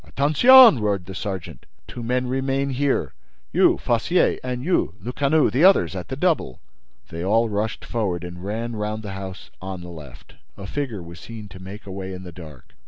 "Attention!" 0.03 0.79
roared 0.79 1.05
the 1.05 1.13
sergeant. 1.13 1.67
"Two 1.87 2.01
men 2.01 2.25
remain 2.25 2.71
here: 2.71 3.13
you, 3.53 3.77
Fossier—and 3.77 4.63
you, 4.63 4.95
Lecanu—The 4.99 5.63
others 5.63 5.95
at 5.95 6.07
the 6.07 6.15
double!" 6.15 6.59
They 7.09 7.23
all 7.23 7.49
rushed 7.49 7.85
forward 7.85 8.23
and 8.23 8.43
ran 8.43 8.75
round 8.75 9.03
the 9.03 9.11
house 9.13 9.51
on 9.61 9.81
the 9.81 9.89
left. 9.91 10.33
A 10.57 10.65
figure 10.65 11.03
was 11.03 11.19
seen 11.19 11.49
to 11.49 11.61
make 11.61 11.85
away 11.85 12.13
in 12.15 12.23
the 12.23 12.31
dark. 12.31 12.73